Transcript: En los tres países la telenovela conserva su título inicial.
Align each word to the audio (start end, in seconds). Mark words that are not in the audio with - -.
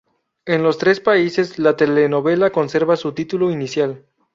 En 0.47 0.63
los 0.63 0.79
tres 0.79 0.99
países 0.99 1.59
la 1.59 1.75
telenovela 1.77 2.49
conserva 2.49 2.95
su 2.97 3.13
título 3.13 3.51
inicial. 3.51 4.03